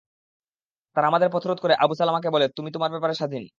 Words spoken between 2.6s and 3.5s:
তোমার ব্যাপারে স্বাধীন।